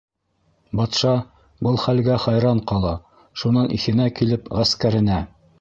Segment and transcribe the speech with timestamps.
[0.79, 1.11] Батша
[1.67, 2.97] был хәлгә хайран ҡала,
[3.43, 5.25] шунан иҫенә килеп, ғәскәренә: